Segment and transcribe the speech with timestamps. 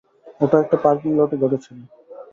[0.41, 1.77] ওটা একটা পার্কিং লটে ঘটেছিল।